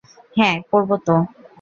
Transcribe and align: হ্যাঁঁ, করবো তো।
হ্যাঁঁ, 0.35 0.57
করবো 0.71 0.95
তো। 1.05 1.15